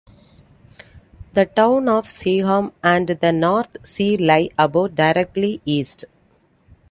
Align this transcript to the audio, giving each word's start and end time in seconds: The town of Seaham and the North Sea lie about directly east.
The 1.33 1.45
town 1.45 1.87
of 1.87 2.05
Seaham 2.07 2.71
and 2.81 3.07
the 3.07 3.31
North 3.31 3.85
Sea 3.85 4.17
lie 4.17 4.49
about 4.57 4.95
directly 4.95 5.61
east. 5.63 6.05